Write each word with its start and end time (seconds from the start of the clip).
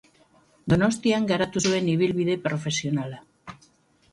Donostian 0.73 1.27
garatu 1.31 1.63
zuen 1.65 1.91
ibilbide 1.93 2.39
profesionala. 2.47 3.21